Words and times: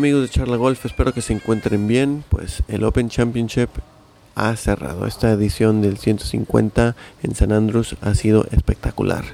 Amigos 0.00 0.22
de 0.22 0.28
Charla 0.30 0.56
Golf, 0.56 0.86
espero 0.86 1.12
que 1.12 1.20
se 1.20 1.34
encuentren 1.34 1.86
bien. 1.86 2.24
Pues 2.30 2.62
el 2.68 2.84
Open 2.84 3.10
Championship 3.10 3.68
ha 4.34 4.56
cerrado. 4.56 5.06
Esta 5.06 5.30
edición 5.30 5.82
del 5.82 5.98
150 5.98 6.96
en 7.22 7.34
San 7.34 7.52
Andrews 7.52 7.96
ha 8.00 8.14
sido 8.14 8.46
espectacular. 8.50 9.24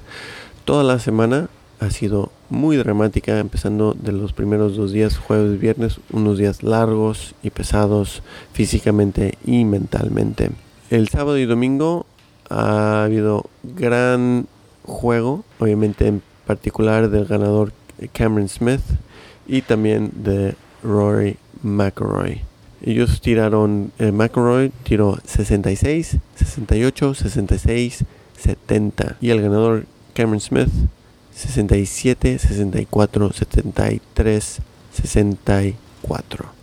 Toda 0.65 0.83
la 0.83 0.99
semana 0.99 1.49
ha 1.79 1.91
sido 1.91 2.33
muy 2.51 2.77
dramática, 2.77 3.39
empezando 3.39 3.95
de 3.95 4.11
los 4.11 4.33
primeros 4.33 4.77
dos 4.77 4.91
días, 4.91 5.17
jueves 5.17 5.55
y 5.55 5.59
viernes, 5.59 6.01
unos 6.11 6.37
días 6.37 6.65
largos 6.65 7.37
y 7.45 7.51
pesados 7.51 8.25
físicamente 8.53 9.39
y 9.45 9.65
mentalmente. 9.65 10.51
El 10.91 11.09
sábado 11.09 11.39
y 11.39 11.47
domingo 11.47 12.07
ha 12.51 13.05
habido 13.05 13.45
gran 13.63 14.49
juego, 14.83 15.45
obviamente 15.61 16.09
en 16.09 16.23
particular 16.45 17.09
del 17.09 17.27
ganador 17.27 17.73
Cameron 18.13 18.49
Smith 18.49 18.83
y 19.47 19.63
también 19.63 20.11
de 20.15 20.55
Rory 20.83 21.37
McIlroy. 21.63 22.43
Ellos 22.83 23.21
tiraron, 23.21 23.93
eh, 23.99 24.13
McIlroy 24.13 24.71
tiró 24.85 25.19
66, 25.25 26.19
68, 26.37 27.15
66, 27.15 28.05
70 28.39 29.17
y 29.21 29.31
el 29.31 29.43
ganador 29.43 29.87
Cameron 30.15 30.41
Smith 30.41 30.69
67, 31.35 32.39
64, 32.39 33.33
73, 33.33 34.59
64 35.03 36.57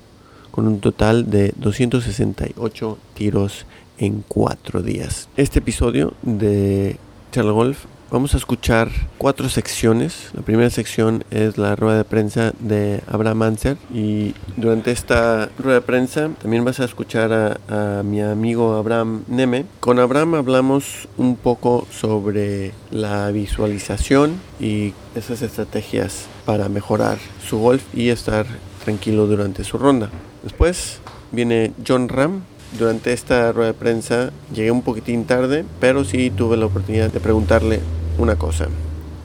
con 0.54 0.67
un 0.67 0.80
total 0.80 1.31
de 1.31 1.52
268 1.58 2.98
tiros 3.16 3.66
en 3.98 4.23
4 4.28 4.84
días. 4.84 5.28
Este 5.36 5.59
episodio 5.59 6.14
de 6.22 6.98
Charla 7.31 7.52
Golf 7.52 7.86
Vamos 8.14 8.36
a 8.36 8.38
escuchar 8.38 8.92
cuatro 9.17 9.50
secciones. 9.50 10.30
La 10.36 10.44
primera 10.44 10.69
sección 10.69 11.23
es 11.31 11.58
la 11.58 11.75
rueda 11.75 11.97
de 11.97 12.03
prensa 12.03 12.53
de 12.59 13.02
Abraham 13.08 13.42
Anser 13.42 13.78
y 13.92 14.36
durante 14.55 14.92
esta 14.92 15.50
rueda 15.58 15.80
de 15.80 15.81
prensa 15.81 16.30
también 16.39 16.64
vas 16.64 16.80
a 16.80 16.86
escuchar 16.86 17.58
a, 17.67 18.03
mi 18.03 18.22
amigo 18.22 18.75
Abraham 18.75 19.23
Neme. 19.28 19.66
Con 19.80 19.97
Abraham 19.97 20.36
hablamos 20.36 21.08
un 21.17 21.36
poco 21.36 21.88
sobre 21.89 22.73
la 22.92 23.31
visualización 23.31 24.39
y 24.59 24.94
esas 25.16 25.42
estrategias 25.42 26.27
para 26.45 26.70
mejorar 26.70 27.17
su 27.44 27.58
golf 27.58 27.81
y 27.95 28.09
estar 28.09 28.45
tranquilo 28.83 29.25
durante 29.25 29.64
su 29.64 29.80
ronda. 29.80 30.11
Después 30.44 31.00
viene 31.31 31.73
John 31.83 32.09
Ram, 32.09 32.44
durante 32.77 33.11
esta 33.11 33.52
rueda 33.52 33.72
de 33.72 33.73
prensa 33.73 34.31
llegué 34.53 34.70
un 34.70 34.83
poquitín 34.83 35.25
tarde, 35.25 35.66
pero 35.80 36.03
sí 36.03 36.30
tuve 36.30 36.58
la 36.58 36.67
oportunidad 36.67 37.11
de 37.11 37.20
preguntarle 37.20 37.80
una 38.17 38.36
cosa. 38.36 38.67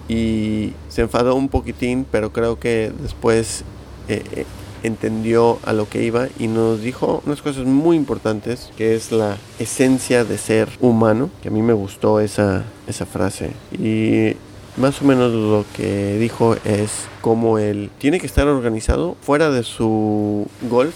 Y 0.08 0.72
se 0.88 1.02
enfadó 1.02 1.34
un 1.34 1.48
poquitín, 1.48 2.06
pero 2.10 2.32
creo 2.32 2.58
que 2.58 2.92
después 3.02 3.64
eh, 4.08 4.22
eh, 4.32 4.46
entendió 4.82 5.58
a 5.64 5.72
lo 5.72 5.88
que 5.88 6.02
iba 6.02 6.28
y 6.38 6.46
nos 6.46 6.80
dijo 6.80 7.22
unas 7.26 7.42
cosas 7.42 7.64
muy 7.64 7.96
importantes, 7.96 8.70
que 8.76 8.94
es 8.94 9.12
la 9.12 9.36
esencia 9.58 10.24
de 10.24 10.38
ser 10.38 10.68
humano, 10.80 11.30
que 11.42 11.48
a 11.48 11.50
mí 11.50 11.62
me 11.62 11.72
gustó 11.72 12.20
esa, 12.20 12.64
esa 12.86 13.04
frase. 13.04 13.50
Y 13.72 14.36
más 14.76 15.02
o 15.02 15.04
menos 15.04 15.32
lo 15.32 15.64
que 15.76 16.18
dijo 16.18 16.56
es 16.64 17.06
como 17.20 17.58
él 17.58 17.90
tiene 17.98 18.20
que 18.20 18.26
estar 18.26 18.46
organizado 18.46 19.16
fuera 19.20 19.50
de 19.50 19.64
su 19.64 20.46
golf 20.70 20.94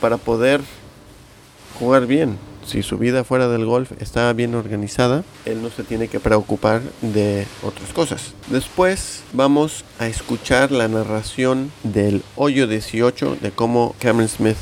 para 0.00 0.18
poder 0.18 0.60
jugar 1.78 2.06
bien 2.06 2.38
si 2.66 2.82
su 2.82 2.98
vida 2.98 3.24
fuera 3.24 3.48
del 3.48 3.64
golf 3.64 3.92
está 4.00 4.32
bien 4.32 4.54
organizada, 4.54 5.24
él 5.44 5.62
no 5.62 5.70
se 5.70 5.84
tiene 5.84 6.08
que 6.08 6.20
preocupar 6.20 6.82
de 7.00 7.46
otras 7.62 7.92
cosas. 7.92 8.34
Después 8.48 9.22
vamos 9.32 9.84
a 9.98 10.06
escuchar 10.06 10.70
la 10.70 10.88
narración 10.88 11.70
del 11.82 12.22
hoyo 12.36 12.66
18 12.66 13.38
de 13.40 13.50
cómo 13.50 13.94
Cameron 13.98 14.28
Smith 14.28 14.56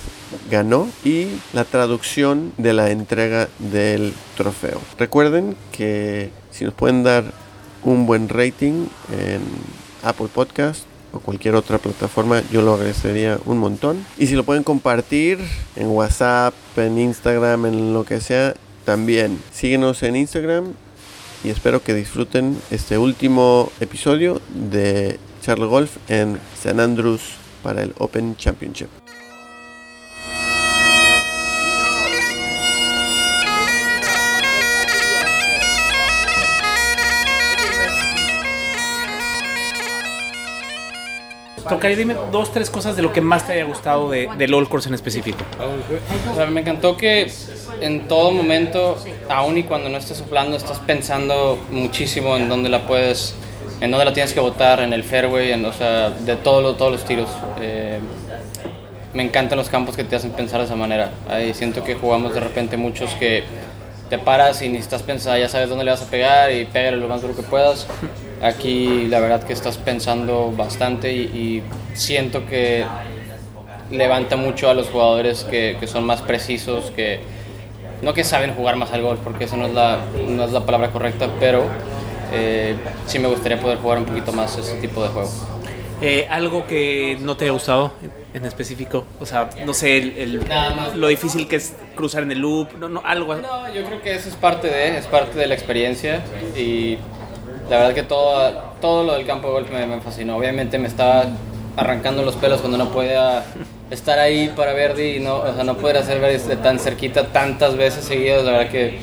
ganó 0.51 0.89
y 1.05 1.29
la 1.53 1.65
traducción 1.65 2.53
de 2.59 2.73
la 2.73 2.91
entrega 2.91 3.49
del 3.59 4.15
trofeo. 4.37 4.81
Recuerden 4.99 5.57
que 5.71 6.31
si 6.51 6.65
nos 6.65 6.75
pueden 6.75 7.03
dar 7.03 7.25
un 7.85 8.07
buen 8.07 8.29
rating 8.29 8.87
en 9.13 9.43
Apple 10.03 10.29
Podcast 10.33 10.85
o 11.13 11.21
cualquier 11.21 11.55
otra 11.55 11.79
plataforma, 11.79 12.43
yo 12.51 12.63
lo 12.63 12.75
agradecería 12.75 13.39
un 13.45 13.59
montón. 13.59 14.05
Y 14.19 14.27
si 14.27 14.35
lo 14.35 14.45
pueden 14.45 14.63
compartir 14.63 15.39
en 15.77 15.89
WhatsApp, 15.89 16.55
en 16.77 16.99
Instagram, 16.99 17.67
en 17.67 17.93
lo 17.93 18.05
que 18.05 18.21
sea, 18.21 18.55
también. 18.85 19.39
Síguenos 19.53 20.03
en 20.03 20.17
Instagram 20.17 20.73
y 21.45 21.51
espero 21.51 21.83
que 21.83 21.95
disfruten 21.95 22.57
este 22.71 22.99
último 22.99 23.71
episodio 23.81 24.41
de 24.55 25.19
Charlie 25.43 25.67
Golf 25.67 25.97
en 26.09 26.39
San 26.61 26.81
Andrews 26.81 27.23
para 27.63 27.83
el 27.83 27.95
Open 27.99 28.37
Championship. 28.37 29.02
Tocaría, 41.73 41.97
dime 41.97 42.17
dos, 42.31 42.53
tres 42.53 42.69
cosas 42.69 42.97
de 42.97 43.03
lo 43.03 43.15
que 43.15 43.23
más 43.23 43.47
te 43.47 43.55
haya 43.55 43.65
gustado 43.65 44.11
de, 44.11 44.29
del 44.37 44.53
All 44.53 44.69
Course 44.69 44.91
en 44.91 44.95
específico. 44.95 45.39
O 46.31 46.35
sea, 46.35 46.45
me 46.47 46.61
encantó 46.61 46.99
que 46.99 47.33
en 47.81 48.09
todo 48.09 48.31
momento, 48.31 48.99
aun 49.31 49.57
y 49.57 49.63
cuando 49.63 49.89
no 49.89 49.97
estés 49.97 50.19
soplando, 50.19 50.55
estás 50.55 50.81
pensando 50.81 51.59
muchísimo 51.71 52.37
en 52.37 52.51
dónde 52.51 52.69
la 52.69 52.87
puedes, 52.87 53.35
en 53.81 53.91
dónde 53.91 54.05
la 54.05 54.13
tienes 54.13 54.35
que 54.35 54.41
botar, 54.41 54.81
en 54.81 54.93
el 54.93 55.03
fairway, 55.03 55.53
en, 55.53 55.65
o 55.65 55.73
sea, 55.73 56.11
de 56.11 56.37
todo 56.37 56.75
todos 56.75 56.93
los 56.93 57.05
tiros. 57.07 57.31
Eh, 57.59 57.99
me 59.15 59.23
encantan 59.23 59.57
los 59.57 59.71
campos 59.71 59.97
que 59.97 60.05
te 60.05 60.15
hacen 60.15 60.33
pensar 60.33 60.61
de 60.61 60.67
esa 60.67 60.77
manera. 60.77 61.11
Ahí 61.27 61.55
siento 61.55 61.83
que 61.85 61.95
jugamos 61.95 62.35
de 62.35 62.41
repente 62.41 62.77
muchos 62.77 63.15
que 63.15 63.45
te 64.11 64.19
paras 64.19 64.61
y 64.61 64.69
ni 64.69 64.77
estás 64.77 65.03
pensando, 65.03 65.39
ya 65.39 65.49
sabes 65.49 65.71
dónde 65.71 65.87
le 65.87 65.91
vas 65.91 66.03
a 66.03 66.07
pegar 66.07 66.53
y 66.53 66.67
pégale 66.67 66.99
lo 66.99 67.09
más 67.09 67.23
duro 67.23 67.35
que 67.35 67.43
puedas. 67.43 67.87
Aquí 68.43 69.07
la 69.07 69.21
verdad 69.21 69.45
que 69.45 69.53
estás 69.53 69.79
pensando 69.79 70.53
bastante 70.57 71.13
y, 71.13 71.63
siento 71.95 72.47
que 72.47 72.85
levanta 73.91 74.37
mucho 74.37 74.71
a 74.71 74.75
los 74.75 74.89
jugadores 74.89 75.45
que, 75.45 75.77
que, 75.79 75.87
son 75.87 76.05
más 76.05 76.23
precisos, 76.23 76.91
que 76.91 77.21
no 78.03 78.15
que 78.15 78.25
saben 78.25 78.55
jugar 78.55 78.77
más 78.77 78.93
al 78.93 79.03
golf, 79.03 79.21
porque 79.23 79.45
esa 79.45 79.57
no 79.57 79.67
es 79.67 79.75
la, 79.75 79.99
no 80.27 80.45
es 80.45 80.53
la 80.53 80.65
palabra 80.65 80.91
correcta, 80.91 81.29
pero 81.39 81.65
eh, 82.33 82.75
sí 83.07 83.19
me 83.19 83.29
gustaría 83.29 83.61
poder 83.61 83.79
jugar 83.79 83.99
un 83.99 84.07
poquito 84.07 84.33
más 84.33 84.57
ese 84.59 84.75
tipo 84.77 85.03
de 85.03 85.09
juego. 85.11 85.31
Eh, 86.01 86.27
¿Algo 86.29 86.67
que 86.67 87.17
no 87.21 87.37
te 87.37 87.45
haya 87.45 87.53
gustado 87.53 87.93
en 88.35 88.45
específico? 88.45 89.05
O 89.21 89.27
sea, 89.27 89.51
no 89.65 89.73
sé, 89.73 89.99
el, 89.99 90.45
lo 90.97 91.07
difícil 91.07 91.47
que 91.47 91.57
es 91.57 91.75
cruzar 91.95 92.25
en 92.25 92.33
el 92.33 92.41
loop, 92.41 92.73
no, 92.79 92.89
no, 92.89 93.03
algo. 93.05 93.37
No, 93.37 93.73
yo 93.73 93.85
creo 93.85 94.03
que 94.03 94.15
eso 94.15 94.29
es 94.29 94.35
parte 94.35 94.67
de, 94.67 94.99
es 94.99 95.07
parte 95.07 95.39
de 95.39 95.47
la 95.47 95.55
experiencia 95.55 96.23
y 96.57 96.99
la 97.73 97.79
verdad 97.79 97.95
que 97.95 98.03
todo, 98.03 98.53
todo 98.83 99.03
lo 99.03 99.15
del 99.15 99.25
campo 99.25 99.47
de 99.49 99.55
golf 99.55 99.71
me, 99.71 100.01
fascinó. 100.03 100.37
Obviamente 100.37 100.79
me 100.79 100.89
estaba 100.89 101.25
arrancando 101.75 102.23
los 102.23 102.37
pelos 102.37 102.61
cuando 102.61 102.77
no 102.77 102.91
podía 102.91 103.45
estar 103.91 104.19
ahí 104.19 104.53
para 104.55 104.75
Verdi 104.75 105.17
y 105.17 105.21
no, 105.21 105.37
o 105.37 105.55
sea, 105.55 105.65
no 105.65 105.79
poder 105.79 105.97
hacer 105.97 106.21
Verdi 106.21 106.37
de 106.49 106.57
tan 106.57 106.79
cerquita 106.79 107.29
tantas 107.29 107.79
veces 107.79 108.05
seguidas. 108.05 108.45
La 108.45 108.53
verdad 108.53 108.71
que 108.71 108.99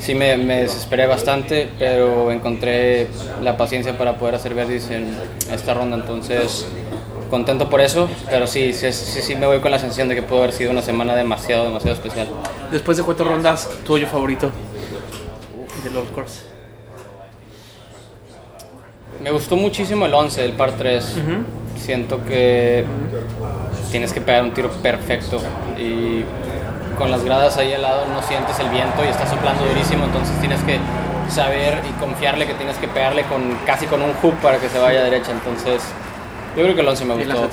sí 0.00 0.16
me, 0.16 0.36
me, 0.36 0.62
desesperé 0.62 1.06
bastante, 1.06 1.68
pero 1.78 2.32
encontré 2.32 3.06
la 3.42 3.56
paciencia 3.56 3.96
para 3.96 4.16
poder 4.16 4.34
hacer 4.34 4.54
verdis 4.54 4.90
en 4.90 5.16
esta 5.52 5.72
ronda, 5.74 5.96
entonces 5.96 6.66
contento 7.30 7.70
por 7.70 7.80
eso, 7.80 8.08
pero 8.28 8.48
sí, 8.48 8.72
sí, 8.72 8.92
sí, 8.92 9.22
sí 9.22 9.36
me 9.36 9.46
voy 9.46 9.60
con 9.60 9.70
la 9.70 9.78
sensación 9.78 10.08
de 10.08 10.16
que 10.16 10.22
pudo 10.22 10.38
haber 10.38 10.52
sido 10.52 10.72
una 10.72 10.82
semana 10.82 11.14
demasiado, 11.14 11.62
demasiado 11.62 11.94
especial. 11.94 12.26
Después 12.72 12.96
de 12.96 13.04
cuatro 13.04 13.24
rondas, 13.24 13.70
tu 13.86 13.92
hoyo 13.94 14.08
favorito 14.08 14.50
de 15.84 15.90
los 15.90 16.08
Course. 16.08 16.49
Me 19.22 19.30
gustó 19.30 19.56
muchísimo 19.56 20.06
el 20.06 20.14
11, 20.14 20.44
el 20.44 20.52
par 20.52 20.72
3. 20.72 21.16
Siento 21.76 22.24
que 22.24 22.84
tienes 23.90 24.12
que 24.12 24.20
pegar 24.20 24.44
un 24.44 24.52
tiro 24.52 24.70
perfecto 24.70 25.40
y 25.78 26.24
con 26.96 27.10
las 27.10 27.24
gradas 27.24 27.56
ahí 27.56 27.72
al 27.72 27.82
lado 27.82 28.06
no 28.06 28.22
sientes 28.22 28.58
el 28.60 28.68
viento 28.68 29.04
y 29.04 29.08
está 29.08 29.26
soplando 29.26 29.64
durísimo, 29.64 30.04
entonces 30.04 30.38
tienes 30.40 30.62
que 30.62 30.78
saber 31.30 31.82
y 31.88 31.98
confiarle 31.98 32.46
que 32.46 32.54
tienes 32.54 32.76
que 32.76 32.88
pegarle 32.88 33.24
con 33.24 33.42
casi 33.66 33.86
con 33.86 34.02
un 34.02 34.12
hook 34.14 34.34
para 34.42 34.58
que 34.58 34.68
se 34.68 34.78
vaya 34.78 35.00
a 35.00 35.04
derecha. 35.04 35.32
Entonces, 35.32 35.82
yo 36.56 36.62
creo 36.62 36.74
que 36.74 36.80
el 36.80 36.88
11 36.88 37.04
me 37.04 37.14
gustó, 37.14 37.48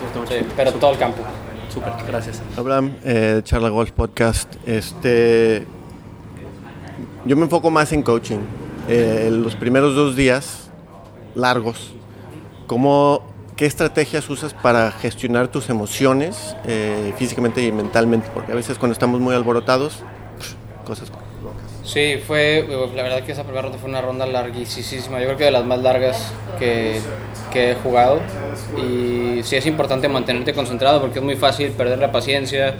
pero 0.55 0.73
todo 0.73 0.91
el 0.91 0.97
campo. 0.97 1.23
Súper, 1.73 1.93
gracias. 2.07 2.41
Abraham, 2.57 2.93
eh, 3.03 3.41
Charla 3.43 3.69
Golf 3.69 3.91
Podcast. 3.91 4.55
Este, 4.65 5.65
yo 7.25 7.35
me 7.35 7.43
enfoco 7.43 7.69
más 7.69 7.91
en 7.93 8.03
coaching. 8.03 8.39
Eh, 8.89 9.29
los 9.31 9.55
primeros 9.55 9.95
dos 9.95 10.15
días 10.15 10.66
largos, 11.37 11.93
¿cómo 12.65 13.23
¿Qué 13.57 13.65
estrategias 13.65 14.29
usas 14.29 14.53
para 14.53 14.91
gestionar 14.91 15.47
tus 15.47 15.71
emociones 15.71 16.55
eh, 16.67 17.11
físicamente 17.17 17.63
y 17.63 17.71
mentalmente? 17.71 18.29
Porque 18.31 18.51
a 18.51 18.55
veces 18.55 18.77
cuando 18.77 18.93
estamos 18.93 19.19
muy 19.19 19.33
alborotados, 19.33 20.03
cosas 20.85 21.11
Sí, 21.83 22.21
fue, 22.27 22.67
la 22.95 23.01
verdad 23.01 23.23
que 23.23 23.31
esa 23.31 23.41
primera 23.41 23.63
ronda 23.63 23.79
fue 23.79 23.89
una 23.89 24.01
ronda 24.01 24.27
larguísima, 24.27 25.19
yo 25.19 25.25
creo 25.25 25.37
que 25.37 25.45
de 25.45 25.51
las 25.51 25.65
más 25.65 25.79
largas 25.79 26.31
que, 26.59 26.99
que 27.51 27.71
he 27.71 27.75
jugado. 27.75 28.19
Y 28.77 29.41
sí 29.41 29.55
es 29.55 29.65
importante 29.65 30.07
mantenerte 30.07 30.53
concentrado 30.53 31.01
porque 31.01 31.17
es 31.17 31.25
muy 31.25 31.35
fácil 31.35 31.71
perder 31.71 31.97
la 31.97 32.11
paciencia, 32.11 32.75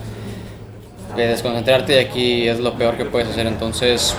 desconcentrarte 1.16 1.96
y 1.96 2.06
aquí 2.06 2.48
es 2.48 2.60
lo 2.60 2.78
peor 2.78 2.98
que 2.98 3.06
puedes 3.06 3.30
hacer. 3.30 3.48
Entonces, 3.48 4.16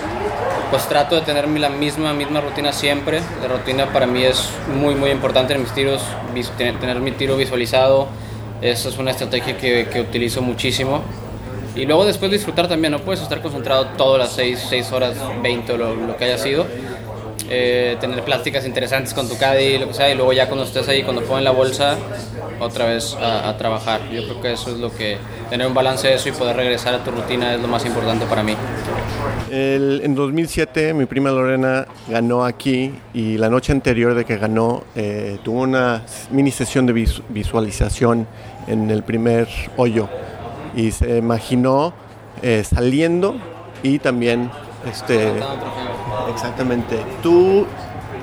pues 0.69 0.87
trato 0.87 1.15
de 1.15 1.21
tener 1.21 1.47
la 1.47 1.69
misma, 1.69 2.13
misma 2.13 2.41
rutina 2.41 2.71
siempre. 2.71 3.21
La 3.41 3.47
rutina 3.47 3.91
para 3.91 4.05
mí 4.05 4.23
es 4.23 4.49
muy, 4.73 4.95
muy 4.95 5.11
importante 5.11 5.53
en 5.53 5.61
mis 5.61 5.73
tiros, 5.73 6.01
tener 6.57 6.99
mi 6.99 7.11
tiro 7.11 7.37
visualizado. 7.37 8.07
Esa 8.61 8.89
es 8.89 8.97
una 8.97 9.11
estrategia 9.11 9.57
que, 9.57 9.87
que 9.91 10.01
utilizo 10.01 10.41
muchísimo. 10.41 11.01
Y 11.75 11.85
luego 11.85 12.05
después 12.05 12.31
disfrutar 12.31 12.67
también, 12.67 12.91
no 12.91 12.99
puedes 12.99 13.21
estar 13.21 13.41
concentrado 13.41 13.85
todas 13.97 14.19
las 14.19 14.31
6, 14.33 14.65
6 14.69 14.91
horas, 14.91 15.15
20 15.41 15.73
o 15.73 15.77
lo, 15.77 15.95
lo 15.95 16.17
que 16.17 16.25
haya 16.25 16.37
sido 16.37 16.65
eh, 17.51 17.97
tener 17.99 18.23
pláticas 18.23 18.65
interesantes 18.65 19.13
con 19.13 19.27
tu 19.27 19.35
caddy, 19.35 19.79
lo 19.79 19.87
que 19.87 19.95
sea, 19.95 20.11
y 20.11 20.15
luego 20.15 20.33
ya 20.33 20.47
cuando 20.47 20.65
estés 20.65 20.87
ahí, 20.87 21.01
cuando 21.01 21.23
ponen 21.23 21.43
la 21.43 21.51
bolsa, 21.51 21.97
otra 22.59 22.85
vez 22.85 23.15
a, 23.15 23.57
trabajar. 23.57 24.01
Yo 24.11 24.23
creo 24.23 24.41
que 24.41 24.53
eso 24.53 24.69
es 24.69 24.77
lo 24.77 24.93
que, 24.93 25.17
tener 25.49 25.67
un 25.67 25.73
balance 25.73 26.07
de 26.07 26.15
eso 26.15 26.29
y 26.29 26.31
poder 26.31 26.55
regresar 26.55 26.93
a 26.93 27.03
tu 27.03 27.11
rutina 27.11 27.55
es 27.55 27.61
lo 27.61 27.67
más 27.67 27.85
importante 27.85 28.25
para 28.25 28.43
mí. 28.43 28.55
en 29.49 30.15
2007 30.15 30.93
mi 30.93 31.05
prima 31.05 31.31
Lorena 31.31 31.87
ganó 32.07 32.45
aquí 32.45 32.93
y 33.13 33.37
la 33.37 33.49
noche 33.49 33.71
anterior 33.71 34.13
de 34.13 34.25
que 34.25 34.37
ganó 34.37 34.83
eh, 34.95 35.39
tuvo 35.43 35.61
una 35.61 36.03
mini 36.31 36.51
sesión 36.51 36.85
de 36.85 36.93
visualización 37.29 38.27
en 38.67 38.91
el 38.91 39.03
primer 39.03 39.47
hoyo 39.77 40.07
y 40.75 40.91
se 40.91 41.17
imaginó 41.17 41.93
eh, 42.41 42.63
saliendo 42.63 43.35
y 43.81 43.99
también 43.99 44.51
este, 44.87 45.33
exactamente. 46.31 46.97
¿Tú 47.21 47.65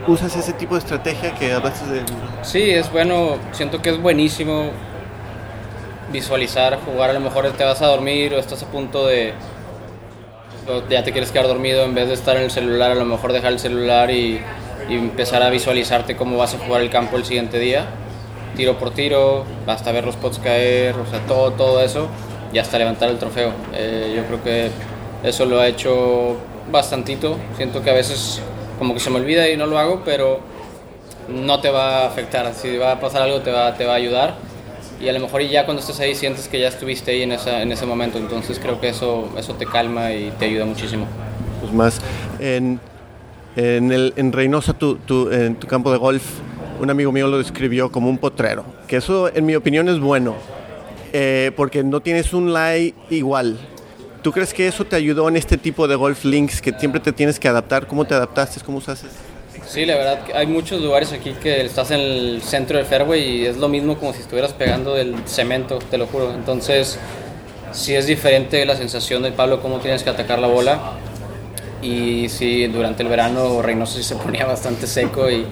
usas 0.06 0.34
ese 0.36 0.52
tipo 0.52 0.74
de 0.74 0.80
estrategia 0.80 1.34
que 1.34 1.52
hablaste 1.52 1.86
de...? 1.90 2.02
Sí, 2.42 2.70
es 2.70 2.90
bueno, 2.90 3.36
siento 3.52 3.82
que 3.82 3.90
es 3.90 4.00
buenísimo 4.00 4.70
visualizar, 6.12 6.78
jugar, 6.84 7.10
a 7.10 7.12
lo 7.12 7.20
mejor 7.20 7.50
te 7.52 7.64
vas 7.64 7.82
a 7.82 7.86
dormir 7.86 8.34
o 8.34 8.38
estás 8.38 8.62
a 8.62 8.66
punto 8.66 9.06
de... 9.06 9.32
ya 10.88 11.02
te 11.02 11.12
quieres 11.12 11.30
quedar 11.30 11.48
dormido 11.48 11.84
en 11.84 11.94
vez 11.94 12.08
de 12.08 12.14
estar 12.14 12.36
en 12.36 12.44
el 12.44 12.50
celular, 12.50 12.90
a 12.92 12.94
lo 12.94 13.04
mejor 13.04 13.32
dejar 13.32 13.52
el 13.52 13.58
celular 13.58 14.10
y, 14.10 14.40
empezar 14.88 15.42
a 15.42 15.50
visualizarte 15.50 16.14
cómo 16.14 16.36
vas 16.36 16.54
a 16.54 16.58
jugar 16.58 16.80
el 16.80 16.90
campo 16.90 17.16
el 17.16 17.24
siguiente 17.24 17.58
día, 17.58 17.86
tiro 18.54 18.78
por 18.78 18.92
tiro, 18.92 19.44
hasta 19.66 19.90
ver 19.90 20.04
los 20.04 20.14
pots 20.14 20.38
caer, 20.38 20.94
o 20.94 21.06
sea, 21.10 21.18
todo, 21.26 21.50
todo 21.52 21.82
eso, 21.82 22.08
y 22.52 22.58
hasta 22.58 22.78
levantar 22.78 23.10
el 23.10 23.18
trofeo. 23.18 23.52
Eh, 23.74 24.14
yo 24.16 24.24
creo 24.26 24.44
que 24.44 24.70
eso 25.24 25.44
lo 25.44 25.60
ha 25.60 25.66
hecho 25.66 26.36
bastantito. 26.70 27.36
Siento 27.56 27.82
que 27.82 27.90
a 27.90 27.94
veces 27.94 28.40
como 28.78 28.94
que 28.94 29.00
se 29.00 29.10
me 29.10 29.16
olvida 29.16 29.48
y 29.48 29.56
no 29.56 29.66
lo 29.66 29.78
hago, 29.78 30.02
pero 30.04 30.40
no 31.28 31.60
te 31.60 31.70
va 31.70 32.02
a 32.02 32.06
afectar. 32.06 32.52
Si 32.54 32.76
va 32.76 32.92
a 32.92 33.00
pasar 33.00 33.22
algo, 33.22 33.40
te 33.40 33.50
va, 33.50 33.74
te 33.74 33.84
va 33.84 33.94
a 33.94 33.96
ayudar. 33.96 34.34
Y 35.00 35.08
a 35.08 35.12
lo 35.12 35.20
mejor 35.20 35.42
ya 35.42 35.64
cuando 35.64 35.80
estés 35.80 36.00
ahí 36.00 36.14
sientes 36.14 36.48
que 36.48 36.58
ya 36.58 36.68
estuviste 36.68 37.10
ahí 37.10 37.22
en, 37.22 37.32
esa, 37.32 37.62
en 37.62 37.72
ese 37.72 37.86
momento. 37.86 38.18
Entonces 38.18 38.58
creo 38.58 38.80
que 38.80 38.88
eso, 38.88 39.30
eso 39.36 39.54
te 39.54 39.66
calma 39.66 40.12
y 40.12 40.32
te 40.38 40.46
ayuda 40.46 40.64
muchísimo. 40.64 41.06
Pues 41.60 41.72
más, 41.72 42.00
en, 42.38 42.80
en, 43.56 43.92
el, 43.92 44.14
en 44.16 44.32
Reynosa, 44.32 44.72
tu, 44.72 44.96
tu, 44.96 45.30
en 45.30 45.56
tu 45.56 45.66
campo 45.66 45.92
de 45.92 45.98
golf, 45.98 46.22
un 46.80 46.90
amigo 46.90 47.12
mío 47.12 47.28
lo 47.28 47.38
describió 47.38 47.90
como 47.92 48.08
un 48.08 48.18
potrero. 48.18 48.64
Que 48.86 48.96
eso, 48.96 49.34
en 49.34 49.44
mi 49.44 49.54
opinión, 49.54 49.88
es 49.88 50.00
bueno. 50.00 50.34
Eh, 51.12 51.52
porque 51.56 51.84
no 51.84 52.00
tienes 52.00 52.32
un 52.34 52.52
lie 52.52 52.92
igual 53.10 53.56
¿Tú 54.26 54.32
crees 54.32 54.52
que 54.52 54.66
eso 54.66 54.84
te 54.84 54.96
ayudó 54.96 55.28
en 55.28 55.36
este 55.36 55.56
tipo 55.56 55.86
de 55.86 55.94
golf 55.94 56.24
links 56.24 56.60
que 56.60 56.72
siempre 56.72 57.00
te 57.00 57.12
tienes 57.12 57.38
que 57.38 57.46
adaptar? 57.46 57.86
¿Cómo 57.86 58.04
te 58.04 58.12
adaptaste? 58.12 58.60
¿Cómo 58.64 58.78
usas 58.78 59.04
Sí, 59.66 59.84
la 59.84 59.96
verdad, 59.96 60.20
hay 60.34 60.46
muchos 60.46 60.80
lugares 60.80 61.12
aquí 61.12 61.32
que 61.32 61.64
estás 61.64 61.90
en 61.90 62.00
el 62.00 62.42
centro 62.42 62.78
del 62.78 62.86
fairway 62.86 63.22
y 63.22 63.46
es 63.46 63.56
lo 63.56 63.68
mismo 63.68 63.98
como 63.98 64.12
si 64.12 64.20
estuvieras 64.20 64.52
pegando 64.52 64.94
del 64.94 65.16
cemento, 65.26 65.78
te 65.78 65.98
lo 65.98 66.06
juro. 66.06 66.32
Entonces, 66.32 66.98
sí 67.72 67.94
es 67.94 68.06
diferente 68.06 68.64
la 68.64 68.76
sensación 68.76 69.22
del 69.22 69.32
palo, 69.32 69.60
cómo 69.60 69.78
tienes 69.78 70.02
que 70.02 70.10
atacar 70.10 70.38
la 70.38 70.46
bola. 70.46 70.92
Y 71.82 72.28
sí, 72.28 72.66
durante 72.68 73.02
el 73.02 73.08
verano 73.08 73.60
Reynoso 73.60 73.98
sí 73.98 74.04
se 74.04 74.14
ponía 74.22 74.46
bastante 74.46 74.86
seco 74.86 75.28
y 75.30 75.44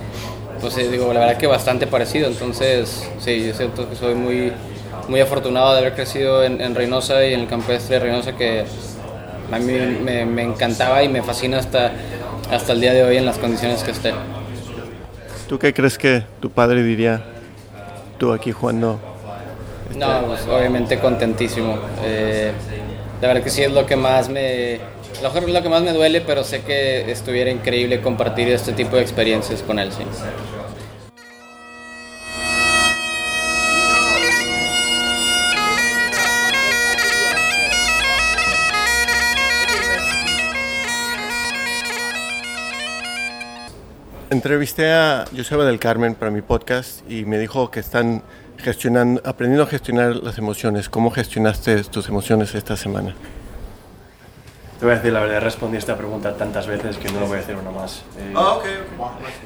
pues 0.60 0.78
eh, 0.78 0.88
digo, 0.88 1.12
la 1.12 1.20
verdad 1.20 1.36
que 1.36 1.46
bastante 1.46 1.86
parecido. 1.86 2.28
Entonces, 2.28 3.08
sí, 3.18 3.46
yo 3.46 3.54
siento 3.54 3.88
que 3.90 3.96
soy 3.96 4.14
muy 4.14 4.52
muy 5.08 5.20
afortunado 5.20 5.72
de 5.72 5.80
haber 5.80 5.94
crecido 5.94 6.44
en, 6.44 6.74
Reynosa 6.74 7.24
y 7.26 7.34
en 7.34 7.40
el 7.40 7.46
campestre 7.46 7.98
de 7.98 8.04
Reynosa 8.04 8.36
que 8.36 8.64
a 9.52 9.58
mí 9.58 9.72
me, 9.72 10.42
encantaba 10.42 11.02
y 11.02 11.08
me 11.08 11.22
fascina 11.22 11.58
hasta, 11.58 11.92
hasta 12.54 12.72
el 12.72 12.80
día 12.80 12.92
de 12.92 13.02
hoy 13.02 13.16
en 13.16 13.26
las 13.26 13.38
condiciones 13.38 13.82
que 13.82 13.90
esté. 13.90 14.12
¿Tú 15.48 15.58
qué 15.58 15.74
crees 15.74 15.98
que 15.98 16.22
tu 16.40 16.50
padre 16.50 16.82
diría 16.82 17.22
tú 18.18 18.32
aquí 18.32 18.52
jugando? 18.52 18.98
No, 19.96 20.26
pues, 20.26 20.46
obviamente 20.46 20.98
contentísimo. 20.98 21.78
Eh, 22.04 22.52
la 23.20 23.28
verdad 23.28 23.42
que 23.42 23.50
sí 23.50 23.62
es 23.62 23.72
lo 23.72 23.86
que 23.86 23.96
más 23.96 24.28
me... 24.28 24.80
Lo, 25.22 25.32
lo 25.32 25.62
que 25.62 25.68
más 25.68 25.82
me 25.82 25.92
duele, 25.92 26.20
pero 26.20 26.44
sé 26.44 26.62
que 26.62 27.10
estuviera 27.10 27.50
increíble 27.50 28.00
compartir 28.00 28.48
este 28.48 28.72
tipo 28.72 28.96
de 28.96 29.02
experiencias 29.02 29.62
con 29.62 29.78
él. 29.78 29.92
Sí. 29.92 30.02
Entrevisté 44.34 44.90
a 44.92 45.26
Joseba 45.34 45.64
del 45.64 45.78
Carmen 45.78 46.16
para 46.16 46.32
mi 46.32 46.42
podcast 46.42 47.08
y 47.08 47.24
me 47.24 47.38
dijo 47.38 47.70
que 47.70 47.78
están 47.78 48.24
gestionando, 48.58 49.22
aprendiendo 49.24 49.62
a 49.62 49.68
gestionar 49.68 50.16
las 50.16 50.38
emociones. 50.38 50.88
¿Cómo 50.88 51.12
gestionaste 51.12 51.84
tus 51.84 52.08
emociones 52.08 52.52
esta 52.56 52.76
semana? 52.76 53.14
Te 54.80 54.86
voy 54.86 54.94
a 54.94 54.96
decir 54.96 55.12
la 55.12 55.20
verdad, 55.20 55.40
respondí 55.40 55.76
esta 55.76 55.96
pregunta 55.96 56.36
tantas 56.36 56.66
veces 56.66 56.96
que 56.96 57.12
no 57.12 57.20
lo 57.20 57.26
voy 57.28 57.36
a 57.36 57.40
hacer 57.42 57.54
una 57.54 57.70
más. 57.70 58.02
Eh, 58.18 58.32
ah, 58.34 58.54
ok, 58.54 58.64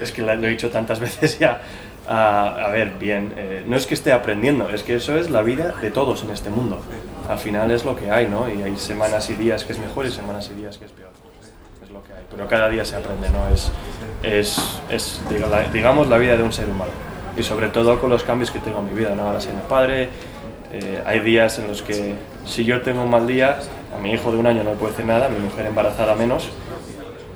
Es 0.00 0.10
que 0.10 0.22
lo 0.22 0.32
he 0.32 0.48
dicho 0.48 0.70
tantas 0.70 1.00
veces 1.06 1.38
ya. 1.38 1.60
a 2.08 2.70
ver, 2.72 2.92
bien, 2.98 3.34
eh, 3.36 3.64
no 3.66 3.76
es 3.76 3.86
que 3.86 3.92
esté 3.92 4.14
aprendiendo, 4.14 4.70
es 4.70 4.84
que 4.84 4.94
eso 4.94 5.18
es 5.18 5.28
la 5.28 5.42
vida 5.42 5.74
de 5.82 5.90
todos 5.90 6.22
en 6.22 6.30
este 6.30 6.48
mundo. 6.48 6.80
Al 7.28 7.38
final 7.38 7.70
es 7.72 7.84
lo 7.84 7.94
que 7.94 8.10
hay, 8.10 8.26
¿no? 8.26 8.48
Y 8.48 8.62
hay 8.62 8.74
semanas 8.78 9.28
y 9.28 9.34
días 9.34 9.64
que 9.64 9.74
es 9.74 9.78
mejor 9.78 10.06
y 10.06 10.10
semanas 10.10 10.50
y 10.50 10.58
días 10.58 10.78
que 10.78 10.86
es 10.86 10.92
peor 10.92 11.17
pero 12.30 12.46
cada 12.48 12.68
día 12.68 12.84
se 12.84 12.96
aprende, 12.96 13.28
¿no? 13.30 13.48
Es, 13.48 13.70
es, 14.22 14.80
es 14.90 15.20
digamos, 15.72 16.08
la 16.08 16.18
vida 16.18 16.36
de 16.36 16.42
un 16.42 16.52
ser 16.52 16.68
humano. 16.68 16.90
Y 17.36 17.42
sobre 17.42 17.68
todo 17.68 18.00
con 18.00 18.10
los 18.10 18.24
cambios 18.24 18.50
que 18.50 18.58
tengo 18.58 18.80
en 18.80 18.86
mi 18.86 18.94
vida, 18.98 19.14
¿no? 19.14 19.22
Ahora 19.22 19.40
siendo 19.40 19.62
padre, 19.62 20.08
eh, 20.72 21.02
hay 21.06 21.20
días 21.20 21.58
en 21.58 21.68
los 21.68 21.82
que 21.82 22.14
si 22.44 22.64
yo 22.64 22.82
tengo 22.82 23.02
un 23.02 23.10
mal 23.10 23.26
día, 23.26 23.58
a 23.94 23.98
mi 23.98 24.12
hijo 24.12 24.30
de 24.32 24.38
un 24.38 24.46
año 24.46 24.64
no 24.64 24.70
le 24.70 24.76
puedo 24.76 24.90
decir 24.90 25.06
nada, 25.06 25.26
a 25.26 25.28
mi 25.28 25.38
mujer 25.38 25.66
embarazada 25.66 26.14
menos, 26.14 26.50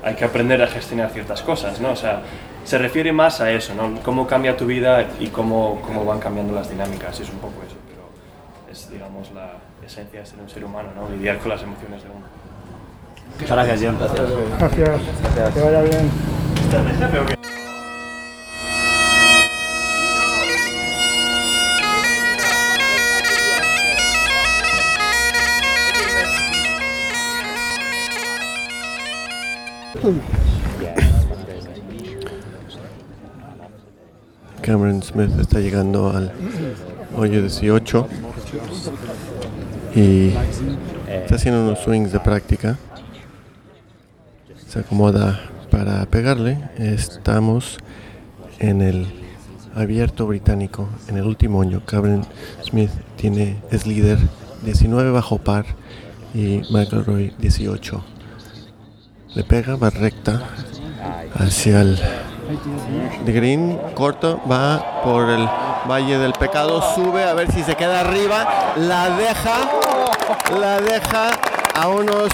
hay 0.02 0.14
que 0.14 0.24
aprender 0.24 0.60
a 0.62 0.66
gestionar 0.66 1.10
ciertas 1.10 1.42
cosas, 1.42 1.80
¿no? 1.80 1.92
O 1.92 1.96
sea, 1.96 2.22
se 2.64 2.78
refiere 2.78 3.12
más 3.12 3.40
a 3.40 3.50
eso, 3.50 3.74
¿no? 3.74 4.00
Cómo 4.02 4.26
cambia 4.26 4.56
tu 4.56 4.66
vida 4.66 5.06
y 5.18 5.28
cómo, 5.28 5.80
cómo 5.86 6.04
van 6.04 6.18
cambiando 6.18 6.54
las 6.54 6.68
dinámicas, 6.68 7.18
es 7.20 7.30
un 7.30 7.38
poco 7.38 7.62
eso, 7.66 7.76
pero 7.88 8.02
es, 8.70 8.90
digamos, 8.90 9.30
la 9.32 9.52
esencia 9.84 10.20
de 10.20 10.26
ser 10.26 10.38
un 10.40 10.48
ser 10.48 10.64
humano, 10.64 10.90
¿no? 10.94 11.08
Lidiar 11.08 11.38
con 11.38 11.50
las 11.50 11.62
emociones 11.62 12.02
de 12.02 12.10
uno. 12.10 12.41
Muchas 13.40 13.56
gracias, 13.56 13.80
John. 13.82 13.98
Gracias. 13.98 14.78
gracias. 14.78 15.54
Que 15.54 15.60
vaya 15.60 15.82
bien. 15.82 16.10
Cameron 34.62 35.02
Smith 35.02 35.30
está 35.38 35.60
llegando 35.60 36.10
al 36.10 36.32
hoyo 37.16 37.40
18 37.40 38.08
y 39.94 40.32
está 41.08 41.34
haciendo 41.36 41.62
unos 41.62 41.80
swings 41.80 42.10
de 42.10 42.20
práctica 42.20 42.78
se 44.72 44.78
acomoda 44.78 45.38
para 45.70 46.06
pegarle. 46.06 46.56
Estamos 46.78 47.76
en 48.58 48.80
el 48.80 49.06
abierto 49.76 50.26
británico, 50.26 50.88
en 51.08 51.18
el 51.18 51.24
último 51.24 51.60
año. 51.60 51.82
Cameron 51.84 52.24
Smith 52.64 52.90
tiene, 53.16 53.58
es 53.70 53.86
líder 53.86 54.18
19 54.62 55.10
bajo 55.10 55.36
par 55.36 55.66
y 56.32 56.62
McElroy 56.70 57.34
18. 57.38 58.02
Le 59.34 59.44
pega, 59.44 59.76
va 59.76 59.90
recta 59.90 60.40
hacia 61.34 61.82
el 61.82 61.98
green, 63.26 63.78
corto, 63.94 64.40
va 64.50 65.02
por 65.04 65.28
el 65.28 65.46
Valle 65.86 66.16
del 66.16 66.32
Pecado, 66.32 66.82
sube 66.94 67.24
a 67.24 67.34
ver 67.34 67.52
si 67.52 67.62
se 67.62 67.74
queda 67.74 68.00
arriba, 68.00 68.72
la 68.78 69.10
deja, 69.18 69.70
la 70.58 70.80
deja 70.80 71.28
a 71.74 71.88
unos 71.88 72.30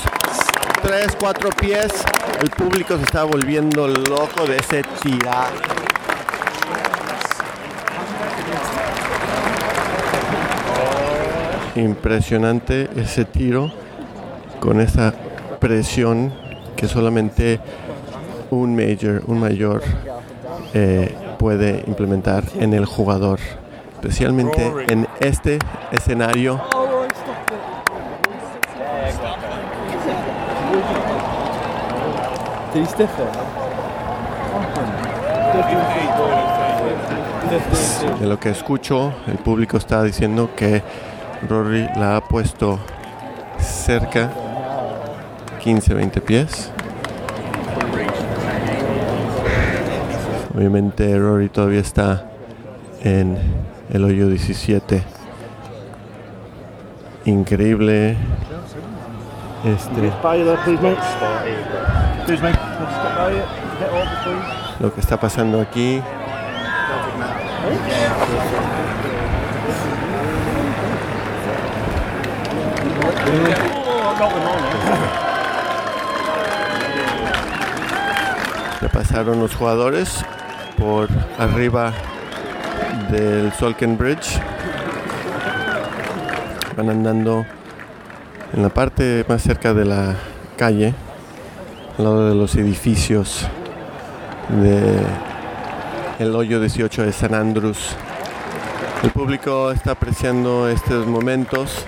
tres, 0.83 1.17
cuatro 1.19 1.51
pies. 1.51 1.93
El 2.41 2.51
público 2.51 2.97
se 2.97 3.03
está 3.03 3.25
volviendo 3.25 3.89
loco 3.89 4.47
de 4.47 4.59
ese 4.59 4.83
tirar. 5.03 5.49
Impresionante 11.75 12.89
ese 12.97 13.25
tiro 13.25 13.73
con 14.61 14.81
esa 14.81 15.13
presión 15.59 16.33
que 16.77 16.87
solamente 16.87 17.59
un 18.51 18.75
major, 18.77 19.23
un 19.27 19.41
mayor 19.41 19.83
eh, 20.75 21.13
puede 21.41 21.83
implementar 21.89 22.45
en 22.61 22.73
el 22.73 22.85
jugador, 22.85 23.41
especialmente 23.95 24.73
en 24.89 25.09
este 25.19 25.59
escenario. 25.91 26.63
De 38.21 38.27
lo 38.27 38.39
que 38.39 38.51
escucho, 38.51 39.13
el 39.27 39.39
público 39.39 39.77
está 39.77 40.03
diciendo 40.03 40.51
que 40.55 40.83
Rory 41.49 41.89
la 41.97 42.17
ha 42.17 42.21
puesto 42.21 42.79
cerca 43.59 44.31
15-20 45.65 46.21
pies. 46.23 46.71
Obviamente 50.55 51.19
Rory 51.19 51.49
todavía 51.49 51.81
está 51.81 52.25
en 53.03 53.39
el 53.91 54.05
hoyo 54.05 54.29
17. 54.29 55.03
Increíble. 57.25 58.17
Este, 59.65 60.13
lo 64.81 64.95
que 64.95 65.01
está 65.01 65.19
pasando 65.19 65.61
aquí. 65.61 66.03
Ya 78.83 78.89
pasaron 78.91 79.41
los 79.41 79.55
jugadores 79.55 80.23
por 80.77 81.09
arriba 81.39 81.93
del 83.11 83.53
Solken 83.55 83.97
Bridge. 83.97 84.39
Van 86.77 86.91
andando 86.91 87.47
en 88.53 88.63
la 88.63 88.69
parte 88.69 89.25
más 89.29 89.43
cerca 89.43 89.73
de 89.73 89.87
la 89.87 90.15
calle, 90.57 90.95
al 91.99 92.05
lado 92.05 92.29
de 92.29 92.35
los 92.37 92.55
edificios 92.55 93.45
de 94.49 95.03
el 96.21 96.35
hoyo 96.35 96.61
18 96.61 97.03
de 97.03 97.13
San 97.13 97.35
Andrews. 97.35 97.97
El 99.03 99.11
público 99.11 99.73
está 99.73 99.93
apreciando 99.93 100.69
estos 100.69 101.07
momentos. 101.09 101.85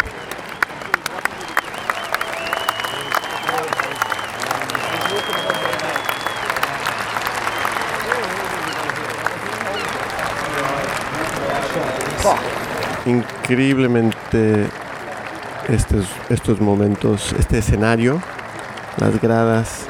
Increíblemente 13.07 14.67
estos, 15.69 16.07
estos 16.29 16.61
momentos, 16.61 17.33
este 17.39 17.59
escenario, 17.59 18.21
las 18.99 19.21
gradas, 19.21 19.89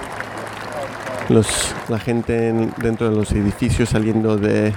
los, 1.30 1.74
la 1.88 1.98
gente 1.98 2.48
en- 2.48 2.74
dentro 2.76 3.08
de 3.08 3.16
los 3.16 3.32
edificios 3.32 3.88
saliendo 3.88 4.36
de 4.36 4.74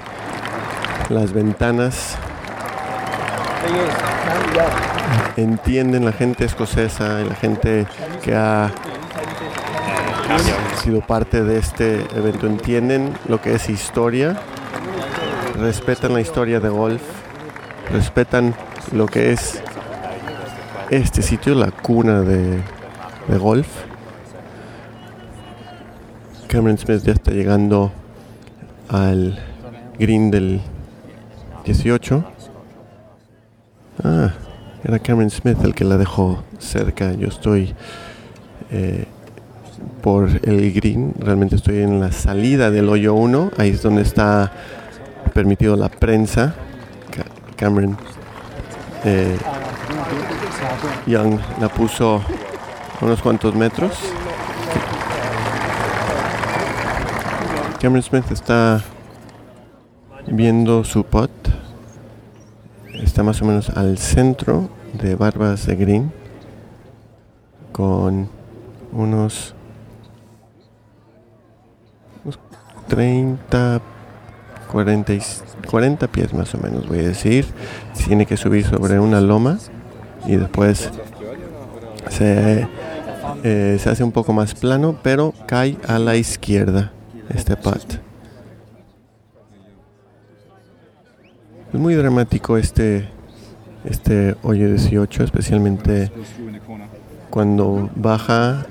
las 1.09 1.33
ventanas. 1.33 2.15
Entienden 5.35 6.05
la 6.05 6.11
gente 6.11 6.45
escocesa 6.45 7.21
y 7.21 7.29
la 7.29 7.35
gente 7.35 7.85
que 8.23 8.35
ha 8.35 8.71
sido 10.81 11.01
parte 11.01 11.43
de 11.43 11.57
este 11.57 12.01
evento, 12.15 12.45
entienden 12.47 13.13
lo 13.27 13.41
que 13.41 13.55
es 13.55 13.69
historia, 13.69 14.35
respetan 15.59 16.13
la 16.13 16.21
historia 16.21 16.59
de 16.59 16.69
golf, 16.69 17.01
respetan 17.91 18.53
lo 18.91 19.05
que 19.07 19.31
es 19.31 19.61
este 20.89 21.21
sitio, 21.21 21.55
la 21.55 21.71
cuna 21.71 22.21
de 22.21 22.61
golf. 23.39 23.67
Cameron 26.53 26.77
Smith 26.77 27.01
ya 27.03 27.13
está 27.13 27.31
llegando 27.31 27.91
al 28.87 29.39
green 29.97 30.29
del 30.29 30.61
18. 31.65 32.23
Ah, 34.03 34.29
era 34.83 34.99
Cameron 34.99 35.31
Smith 35.31 35.57
el 35.63 35.73
que 35.73 35.83
la 35.83 35.97
dejó 35.97 36.43
cerca. 36.59 37.11
Yo 37.13 37.27
estoy 37.29 37.73
eh, 38.69 39.05
por 40.03 40.29
el 40.43 40.71
green, 40.73 41.15
realmente 41.17 41.55
estoy 41.55 41.79
en 41.81 41.99
la 41.99 42.11
salida 42.11 42.69
del 42.69 42.87
hoyo 42.87 43.15
1. 43.15 43.53
Ahí 43.57 43.71
es 43.71 43.81
donde 43.81 44.03
está 44.03 44.51
permitido 45.33 45.75
la 45.75 45.89
prensa. 45.89 46.53
Ca- 47.09 47.25
Cameron 47.55 47.97
eh, 49.05 49.35
Young 51.07 51.39
la 51.59 51.69
puso 51.69 52.21
unos 53.01 53.23
cuantos 53.23 53.55
metros. 53.55 53.93
Cameron 57.83 58.01
Smith 58.01 58.31
está 58.31 58.81
viendo 60.27 60.85
su 60.85 61.03
pot. 61.03 61.29
Está 62.93 63.23
más 63.23 63.41
o 63.41 63.45
menos 63.45 63.69
al 63.71 63.97
centro 63.97 64.69
de 64.93 65.15
Barbas 65.15 65.65
de 65.65 65.75
Green. 65.75 66.09
Con 67.73 68.29
unos, 68.93 69.53
unos 72.23 72.39
30, 72.87 73.81
40, 74.71 75.13
y- 75.15 75.21
40 75.69 76.07
pies 76.07 76.33
más 76.33 76.55
o 76.55 76.59
menos, 76.59 76.87
voy 76.87 76.99
a 76.99 77.03
decir. 77.09 77.45
Tiene 78.07 78.25
que 78.25 78.37
subir 78.37 78.65
sobre 78.65 78.97
una 78.97 79.19
loma 79.19 79.57
y 80.25 80.37
después 80.37 80.89
se, 82.09 82.65
eh, 83.43 83.77
se 83.77 83.89
hace 83.89 84.05
un 84.05 84.13
poco 84.13 84.31
más 84.31 84.55
plano, 84.55 84.95
pero 85.03 85.33
cae 85.47 85.77
a 85.85 85.99
la 85.99 86.15
izquierda 86.15 86.93
este 87.29 87.55
putt. 87.55 87.99
Es 91.73 91.79
muy 91.79 91.95
dramático 91.95 92.57
este, 92.57 93.09
este 93.83 94.35
hoyo 94.43 94.69
18, 94.69 95.23
especialmente 95.23 96.11
cuando 97.29 97.89
baja 97.95 98.67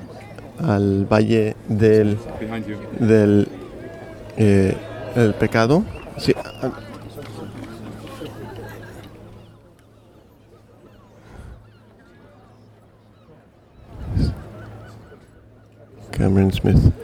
al 0.62 1.04
valle 1.06 1.56
del, 1.68 2.16
del 3.00 3.49
eh, 4.37 4.76
el 5.16 5.35
pecado. 5.35 5.85
Sí, 6.18 6.32
ah, 6.37 6.71
Cameron 16.12 16.52
Smith 16.52 17.01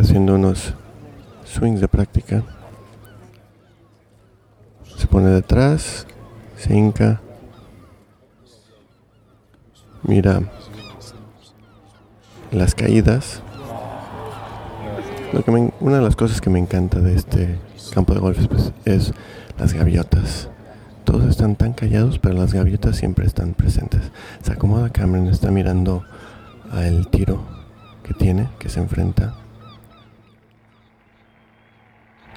haciendo 0.00 0.34
unos 0.34 0.74
swings 1.44 1.80
de 1.80 1.88
práctica. 1.88 2.42
Se 4.96 5.06
pone 5.06 5.28
detrás, 5.30 6.06
se 6.56 6.74
hinca. 6.74 7.20
Mira 10.02 10.40
las 12.50 12.74
caídas. 12.74 13.42
Lo 15.32 15.42
que 15.44 15.50
me- 15.50 15.72
una 15.80 15.96
de 15.96 16.02
las 16.02 16.16
cosas 16.16 16.40
que 16.40 16.50
me 16.50 16.58
encanta 16.58 17.00
de 17.00 17.14
este 17.14 17.58
campo 17.92 18.14
de 18.14 18.20
golf 18.20 18.46
pues, 18.48 18.72
es 18.84 19.12
las 19.58 19.74
gaviotas. 19.74 20.48
Todos 21.04 21.24
están 21.26 21.56
tan 21.56 21.72
callados, 21.72 22.18
pero 22.18 22.34
las 22.34 22.52
gaviotas 22.54 22.96
siempre 22.96 23.26
están 23.26 23.54
presentes. 23.54 24.00
Se 24.42 24.52
acomoda 24.52 24.90
Cameron, 24.90 25.28
está 25.28 25.50
mirando 25.50 26.04
al 26.70 27.08
tiro 27.08 27.42
que 28.02 28.14
tiene, 28.14 28.48
que 28.58 28.68
se 28.68 28.80
enfrenta. 28.80 29.34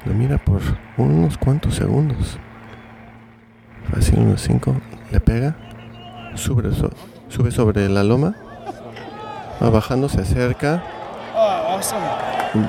Lo 0.05 0.13
mira 0.13 0.37
por 0.37 0.61
unos 0.97 1.37
cuantos 1.37 1.75
segundos. 1.75 2.37
Fácil, 3.93 4.19
unos 4.19 4.41
cinco. 4.41 4.75
Le 5.11 5.19
pega. 5.19 5.55
Sube, 6.35 6.73
so- 6.73 6.91
sube 7.29 7.51
sobre 7.51 7.87
la 7.89 8.03
loma. 8.03 8.33
Va 9.61 9.69
bajando, 9.69 10.09
se 10.09 10.21
acerca. 10.21 10.83
Un 12.53 12.67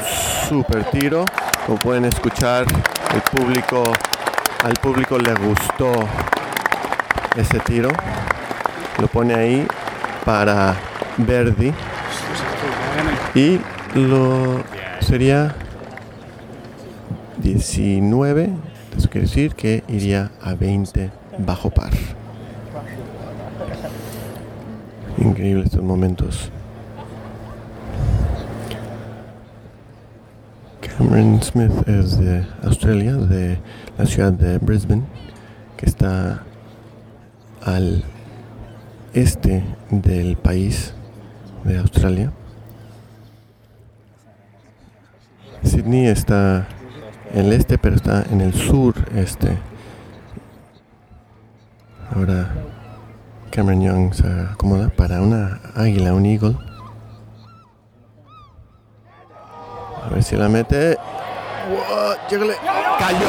super 0.48 0.84
tiro. 0.90 1.24
Como 1.66 1.78
pueden 1.78 2.04
escuchar, 2.04 2.66
el 3.14 3.20
público, 3.22 3.82
al 4.64 4.72
público 4.74 5.16
le 5.18 5.32
gustó 5.34 5.90
ese 7.36 7.60
tiro. 7.60 7.88
Lo 9.00 9.06
pone 9.08 9.34
ahí 9.34 9.66
para 10.24 10.74
Verdi. 11.16 11.72
Y 13.34 13.58
lo 13.94 14.62
sería 15.00 15.54
19, 17.42 18.50
eso 18.96 19.10
quiere 19.10 19.26
decir 19.26 19.54
que 19.54 19.82
iría 19.88 20.30
a 20.40 20.54
20 20.54 21.10
bajo 21.38 21.70
par. 21.70 21.92
Increíble 25.18 25.64
estos 25.64 25.82
momentos. 25.82 26.50
Cameron 30.80 31.42
Smith 31.42 31.72
es 31.88 32.18
de 32.18 32.46
Australia, 32.62 33.16
de 33.16 33.58
la 33.98 34.06
ciudad 34.06 34.32
de 34.32 34.58
Brisbane, 34.58 35.02
que 35.76 35.86
está 35.86 36.42
al 37.64 38.04
este 39.14 39.64
del 39.90 40.36
país 40.36 40.94
de 41.64 41.78
Australia. 41.78 42.32
Sydney 45.62 46.06
está 46.06 46.66
el 47.32 47.52
este, 47.52 47.78
pero 47.78 47.96
está 47.96 48.24
en 48.30 48.40
el 48.40 48.54
sur 48.54 48.94
este. 49.14 49.58
Ahora 52.14 52.52
Cameron 53.50 53.82
Young 53.82 54.14
se 54.14 54.26
acomoda 54.52 54.88
para 54.90 55.20
una 55.20 55.60
águila, 55.74 56.12
un 56.14 56.26
eagle. 56.26 56.56
A 60.04 60.08
ver 60.10 60.22
si 60.22 60.36
la 60.36 60.48
mete. 60.48 60.96
¡Wow! 61.68 62.16
¡Llégale! 62.28 62.54
¡Cayó! 62.98 63.28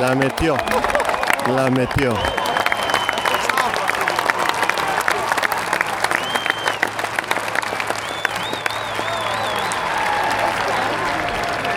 La 0.00 0.14
metió. 0.14 0.56
La 1.54 1.70
metió. 1.70 2.41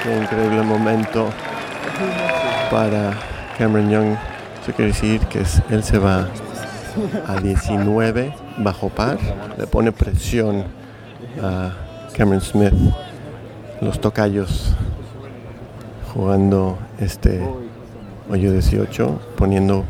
Qué 0.05 0.15
increíble 0.15 0.61
momento 0.61 1.29
para 2.69 3.13
Cameron 3.57 3.89
Young. 3.89 4.15
Eso 4.61 4.71
quiere 4.75 4.91
decir 4.91 5.19
que 5.21 5.43
él 5.71 5.83
se 5.83 5.97
va 5.97 6.27
a 7.27 7.41
19 7.41 8.31
bajo 8.59 8.89
par. 8.89 9.17
Le 9.57 9.65
pone 9.65 9.91
presión 9.91 10.65
a 11.41 11.71
Cameron 12.15 12.41
Smith. 12.41 12.75
Los 13.81 13.99
tocayos 13.99 14.75
jugando 16.13 16.77
este 16.99 17.43
hoyo 18.29 18.51
18, 18.51 19.33
poniendo 19.35 19.85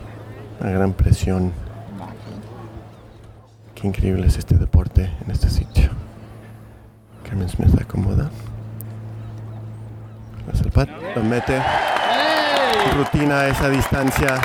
una 0.61 0.69
gran 0.71 0.93
presión. 0.93 1.51
Qué 3.73 3.85
increíble 3.85 4.27
es 4.27 4.37
este 4.37 4.55
deporte 4.55 5.11
en 5.25 5.29
este 5.29 5.49
sitio. 5.49 5.89
Cameron 7.29 7.49
Smith 7.49 7.81
acomoda. 7.81 8.29
Hace 10.51 10.63
el 10.63 10.71
pat, 10.71 10.89
lo 11.15 11.23
mete. 11.23 11.61
Rutina 12.95 13.47
esa 13.47 13.67
distancia. 13.69 14.35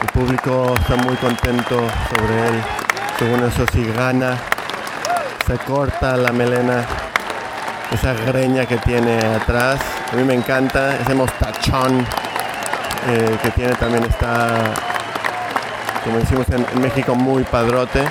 El 0.00 0.08
público 0.08 0.74
está 0.74 0.96
muy 0.96 1.16
contento 1.16 1.76
sobre 2.08 2.48
él. 2.48 2.62
Según 3.18 3.44
eso, 3.44 3.66
si 3.72 3.84
gana, 3.92 4.38
se 5.46 5.58
corta 5.58 6.16
la 6.16 6.32
melena, 6.32 6.84
esa 7.92 8.14
greña 8.14 8.64
que 8.64 8.78
tiene 8.78 9.18
atrás. 9.18 9.80
A 10.12 10.16
mí 10.16 10.24
me 10.24 10.34
encanta 10.34 10.96
ese 10.96 11.14
mostachón 11.14 12.06
eh, 13.08 13.38
que 13.42 13.50
tiene 13.50 13.74
también 13.74 14.04
está, 14.04 14.48
como 16.04 16.18
decimos 16.18 16.48
en, 16.48 16.66
en 16.72 16.80
México, 16.80 17.14
muy 17.14 17.44
padrote. 17.44 18.02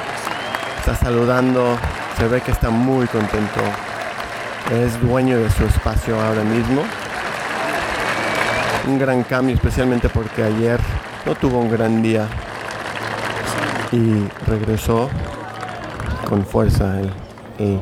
Está 0.78 0.96
saludando, 0.96 1.78
se 2.18 2.28
ve 2.28 2.42
que 2.42 2.52
está 2.52 2.70
muy 2.70 3.08
contento. 3.08 3.62
Es 4.72 5.02
dueño 5.02 5.38
de 5.40 5.50
su 5.50 5.66
espacio 5.66 6.20
ahora 6.20 6.44
mismo. 6.44 6.84
Un 8.88 9.00
gran 9.00 9.24
cambio, 9.24 9.56
especialmente 9.56 10.10
porque 10.10 10.44
ayer 10.44 10.80
no 11.26 11.34
tuvo 11.34 11.60
un 11.60 11.72
gran 11.72 12.04
día 12.04 12.28
y 13.92 14.26
regresó 14.46 15.10
con 16.28 16.46
fuerza 16.46 17.00
el, 17.58 17.80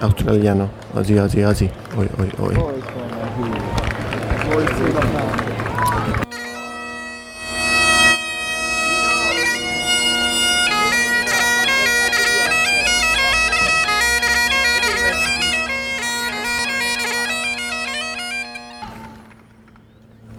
australiano. 0.00 0.68
Así, 0.94 1.16
así, 1.16 1.42
así. 1.42 1.70
Hoy, 1.96 2.08
hoy, 2.18 2.32
hoy. 2.38 2.56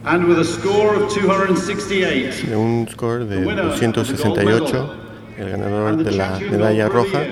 And 0.09 0.25
with 0.25 0.39
a 0.39 0.45
score 0.45 0.95
of 0.95 1.13
268, 1.13 2.47
De 2.47 2.55
un 2.55 2.87
score 2.87 3.25
de 3.25 3.43
268, 3.43 4.95
el 5.37 5.49
ganador 5.49 5.97
de 5.97 6.11
la 6.11 6.39
medalla 6.39 6.87
roja 6.87 7.23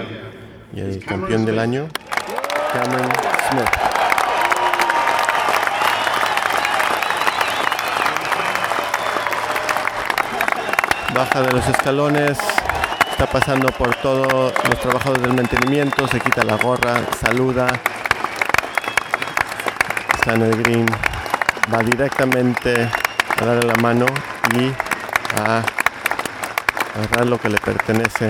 y 0.73 0.81
el 0.81 0.99
campeón 1.05 1.45
del 1.45 1.59
año, 1.59 1.87
Cameron 2.73 3.09
Smith. 3.49 3.69
Baja 11.15 11.41
de 11.43 11.51
los 11.53 11.67
escalones, 11.69 12.37
está 13.09 13.25
pasando 13.27 13.69
por 13.71 13.95
todos 14.01 14.53
los 14.69 14.79
trabajadores 14.81 15.23
del 15.23 15.33
mantenimiento, 15.33 16.09
se 16.09 16.19
quita 16.19 16.43
la 16.43 16.57
gorra, 16.57 17.05
saluda, 17.21 17.67
está 20.19 20.33
en 20.33 20.41
el 20.41 20.61
green, 20.61 20.85
va 21.73 21.79
directamente 21.79 22.89
a 23.39 23.45
darle 23.45 23.67
la 23.67 23.75
mano 23.75 24.05
y 24.55 24.71
a 25.41 25.63
agarrar 26.95 27.25
lo 27.25 27.37
que 27.37 27.49
le 27.49 27.57
pertenece, 27.57 28.29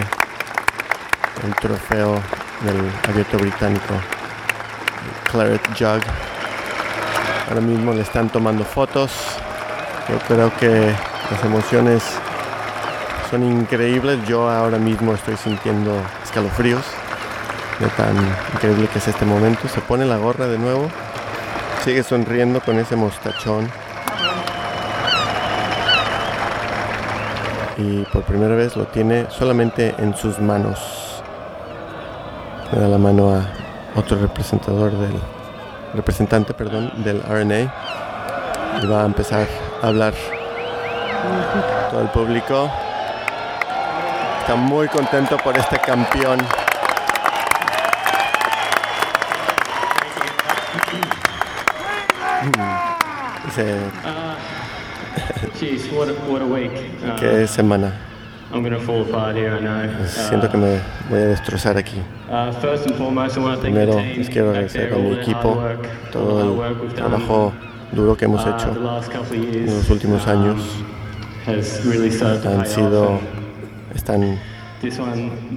el 1.43 1.55
trofeo 1.55 2.21
del 2.61 2.91
abierto 3.07 3.37
británico, 3.37 3.93
Claret 5.31 5.61
Jug. 5.77 6.01
Ahora 7.49 7.61
mismo 7.61 7.93
le 7.93 8.01
están 8.01 8.29
tomando 8.29 8.63
fotos. 8.63 9.11
Yo 10.09 10.17
creo 10.27 10.55
que 10.57 10.93
las 11.29 11.43
emociones 11.43 12.03
son 13.29 13.43
increíbles. 13.43 14.25
Yo 14.27 14.49
ahora 14.49 14.77
mismo 14.77 15.13
estoy 15.13 15.37
sintiendo 15.37 16.01
escalofríos 16.23 16.83
de 17.79 17.87
tan 17.89 18.15
increíble 18.53 18.87
que 18.87 18.99
es 18.99 19.07
este 19.07 19.25
momento. 19.25 19.67
Se 19.67 19.81
pone 19.81 20.05
la 20.05 20.17
gorra 20.17 20.47
de 20.47 20.57
nuevo. 20.57 20.89
Sigue 21.85 22.01
sonriendo 22.01 22.61
con 22.61 22.79
ese 22.79 22.95
mostachón. 22.95 23.69
Y 27.77 28.01
por 28.05 28.23
primera 28.23 28.55
vez 28.55 28.75
lo 28.75 28.85
tiene 28.87 29.27
solamente 29.29 29.93
en 29.99 30.17
sus 30.17 30.39
manos. 30.39 31.21
Le 32.71 32.79
da 32.79 32.87
la 32.87 32.97
mano 32.97 33.35
a 33.35 33.45
otro 33.95 34.17
representador 34.17 34.93
del 34.93 35.13
representante, 35.93 36.55
perdón, 36.55 36.91
del 37.03 37.21
RNA 37.21 37.71
y 38.81 38.87
va 38.87 39.03
a 39.03 39.05
empezar 39.05 39.47
a 39.83 39.87
hablar. 39.87 40.15
Todo 41.91 42.01
el 42.01 42.07
público 42.07 42.67
está 44.39 44.55
muy 44.55 44.87
contento 44.87 45.37
por 45.37 45.55
este 45.55 45.77
campeón. 45.77 46.39
Dice, 52.45 52.45
Jeez, 52.45 52.55
what 52.55 52.55
a, 52.55 52.55
what 52.55 52.55
a 52.55 52.55
week. 52.55 52.55
Uh, 52.55 52.55
¿qué 52.55 52.55
semana? 52.55 52.55
I'm 52.55 52.55
going 52.55 52.63
to 53.43 53.44
fall 53.44 53.44
apart 53.44 53.44
here, 59.35 59.55
I 59.55 59.59
know. 59.59 60.05
Siento 60.07 60.49
que 60.49 60.57
me 60.57 60.79
voy 61.09 61.19
a 61.19 61.25
destrozar 61.27 61.77
aquí. 61.77 62.01
Uh, 62.29 62.51
Primero 63.61 63.99
les 63.99 64.29
quiero 64.29 64.49
agradecer 64.51 64.93
a 64.93 64.97
mi 64.97 65.13
equipo 65.13 65.61
todo 66.11 66.65
el 66.65 66.93
trabajo 66.93 67.53
duro 67.91 68.15
que 68.15 68.25
hemos 68.25 68.45
uh, 68.45 68.49
hecho 68.49 68.71
en 69.31 69.65
los 69.65 69.89
últimos 69.89 70.25
um, 70.25 70.31
años. 70.31 70.61
Han 71.47 72.65
sido, 72.65 73.19
están, 73.93 74.39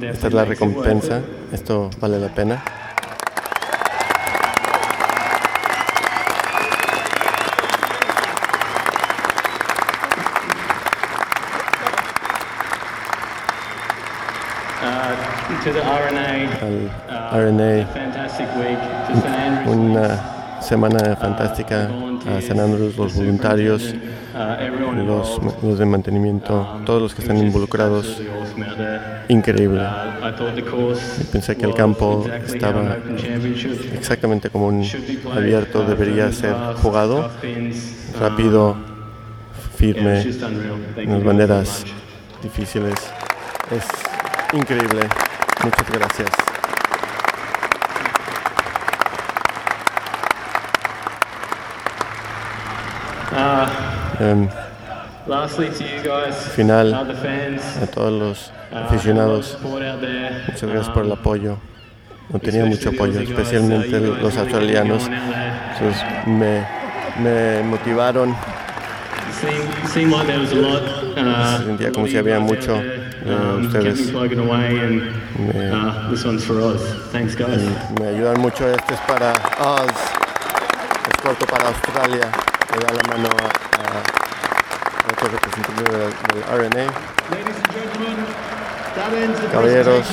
esta 0.00 0.26
es 0.28 0.34
la 0.34 0.44
recompensa, 0.44 1.20
esto 1.52 1.90
vale 2.00 2.18
la 2.18 2.28
pena. 2.28 2.62
Uh, 14.80 15.64
to 15.64 15.72
the 15.72 15.80
RNA, 15.80 15.97
Al 16.08 16.90
uh, 17.32 17.50
RNA, 17.50 17.86
Andrews, 19.12 19.66
una 19.66 20.06
uh, 20.58 20.62
semana 20.62 21.16
fantástica 21.16 21.90
a 22.26 22.40
San 22.40 22.60
Andrés, 22.60 22.96
los 22.96 23.14
voluntarios, 23.14 23.94
los, 25.04 25.40
los 25.62 25.78
de 25.78 25.84
mantenimiento, 25.84 26.80
todos 26.86 27.02
los 27.02 27.14
que 27.14 27.22
están 27.22 27.36
involucrados. 27.36 28.22
Increíble. 29.28 29.82
Y 31.20 31.24
pensé 31.24 31.56
que 31.56 31.66
el 31.66 31.74
campo 31.74 32.24
estaba 32.46 32.96
exactamente 33.92 34.48
como 34.48 34.68
un 34.68 34.86
abierto 35.34 35.84
debería 35.84 36.32
ser 36.32 36.54
jugado, 36.82 37.30
rápido, 38.18 38.76
firme, 39.76 40.22
en 40.96 41.12
las 41.12 41.22
banderas 41.22 41.84
difíciles. 42.42 42.94
Es 43.70 43.84
increíble. 44.58 45.27
Muchas 45.64 45.90
gracias. 45.90 46.30
Em, 54.20 54.48
final 56.54 56.94
a 56.94 57.86
todos 57.86 58.12
los 58.12 58.52
aficionados. 58.72 59.58
Muchas 59.62 60.62
gracias 60.62 60.88
por 60.90 61.04
el 61.04 61.12
apoyo. 61.12 61.58
No 62.30 62.38
tenía 62.38 62.64
mucho 62.64 62.90
apoyo, 62.90 63.20
especialmente 63.20 64.00
los 64.00 64.36
australianos. 64.36 65.08
Entonces 65.08 66.04
me, 66.26 66.64
me 67.22 67.62
motivaron. 67.62 68.34
Se 69.40 70.02
sentía 71.64 71.92
como 71.92 72.06
si 72.06 72.16
había 72.16 72.40
mucho 72.40 72.82
de 73.28 73.66
ustedes. 73.66 73.98
Me, 77.96 78.00
me 78.00 78.08
ayudan 78.08 78.40
mucho. 78.40 78.68
Este 78.68 78.94
es 78.94 79.00
para 79.00 79.32
Oz. 79.60 79.90
Es 81.08 81.22
corto 81.22 81.46
para 81.46 81.68
Australia. 81.68 82.28
Le 82.72 82.84
da 82.86 82.92
la 82.92 83.16
mano 83.16 83.28
a, 83.28 83.46
a 83.88 85.12
otro 85.12 85.28
representante 85.28 85.82
del, 85.92 86.70
del 86.70 86.70
RNA. 86.86 86.92
Caballeros, 89.52 90.06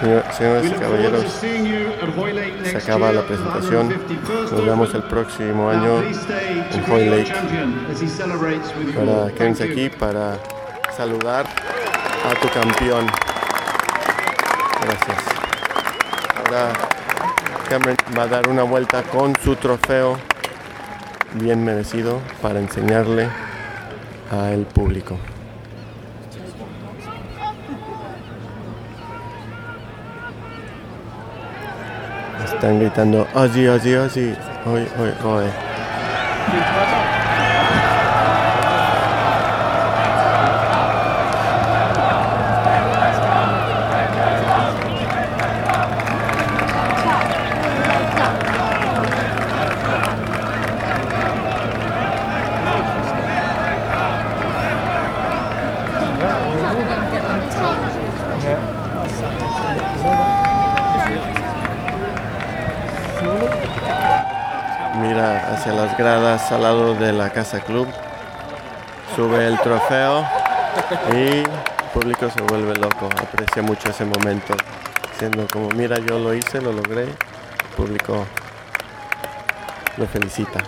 señor- 0.00 0.24
señores 0.36 0.66
y 0.66 0.74
caballeros, 0.74 1.24
se 2.64 2.76
acaba 2.76 3.12
la 3.12 3.22
presentación. 3.22 3.94
Nos 4.50 4.64
vemos 4.66 4.94
el 4.94 5.02
próximo 5.04 5.70
año 5.70 6.02
en 6.02 6.92
Hoy 6.92 7.04
Lake. 7.08 7.32
Para, 8.94 9.32
quédense 9.34 9.64
aquí 9.64 9.88
para 9.88 10.36
saludar 10.96 11.46
a 12.24 12.34
tu 12.40 12.48
campeón. 12.48 13.06
Gracias. 14.80 15.18
Ahora 16.36 16.72
Cameron 17.68 17.96
va 18.16 18.22
a 18.22 18.26
dar 18.26 18.48
una 18.48 18.62
vuelta 18.62 19.02
con 19.02 19.34
su 19.44 19.56
trofeo 19.56 20.18
bien 21.34 21.64
merecido 21.64 22.20
para 22.40 22.58
enseñarle 22.58 23.28
al 24.30 24.66
público. 24.66 25.18
Están 32.44 32.80
gritando, 32.80 33.26
Ozzy, 33.34 33.68
Ozzy, 33.68 33.94
Ozzy. 33.94 34.34
Hoy, 34.66 34.88
hoy, 34.98 35.12
hoy. 35.24 35.44
Al 66.52 66.62
lado 66.62 66.94
de 66.94 67.12
la 67.12 67.30
Casa 67.30 67.60
Club. 67.60 67.86
Sube 69.14 69.46
el 69.46 69.58
trofeo 69.60 70.24
y 71.12 71.38
el 71.38 71.46
público 71.92 72.30
se 72.30 72.40
vuelve 72.42 72.74
loco. 72.76 73.08
Aprecia 73.20 73.62
mucho 73.62 73.90
ese 73.90 74.04
momento. 74.04 74.54
Siendo 75.18 75.46
como, 75.48 75.68
mira, 75.70 75.98
yo 75.98 76.18
lo 76.18 76.32
hice, 76.34 76.60
lo 76.60 76.72
logré. 76.72 77.04
El 77.04 77.76
público 77.76 78.24
lo 79.96 80.06
felicita. 80.06 80.60